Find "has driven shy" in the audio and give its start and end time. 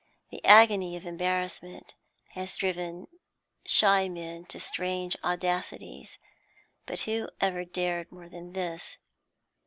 2.31-4.09